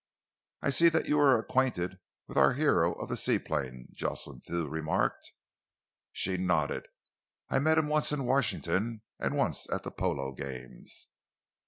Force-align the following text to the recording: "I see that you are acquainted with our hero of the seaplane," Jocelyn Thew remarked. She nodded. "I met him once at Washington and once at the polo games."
"I 0.63 0.71
see 0.71 0.89
that 0.89 1.07
you 1.07 1.19
are 1.19 1.37
acquainted 1.37 1.99
with 2.27 2.35
our 2.35 2.53
hero 2.53 2.93
of 2.93 3.07
the 3.07 3.15
seaplane," 3.15 3.89
Jocelyn 3.93 4.39
Thew 4.41 4.67
remarked. 4.67 5.31
She 6.11 6.37
nodded. 6.37 6.87
"I 7.49 7.59
met 7.59 7.77
him 7.77 7.87
once 7.87 8.11
at 8.11 8.17
Washington 8.17 9.03
and 9.19 9.37
once 9.37 9.69
at 9.69 9.83
the 9.83 9.91
polo 9.91 10.31
games." 10.31 11.05